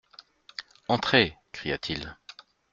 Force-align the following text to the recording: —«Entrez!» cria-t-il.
—«Entrez!» 0.87 1.37
cria-t-il. 1.53 2.17